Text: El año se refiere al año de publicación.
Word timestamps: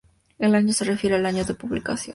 El 0.39 0.55
año 0.55 0.73
se 0.73 0.83
refiere 0.83 1.15
al 1.17 1.27
año 1.27 1.45
de 1.45 1.53
publicación. 1.53 2.09